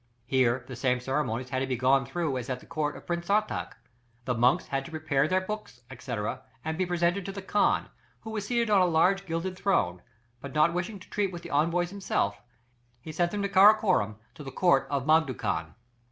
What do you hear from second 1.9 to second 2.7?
through as at the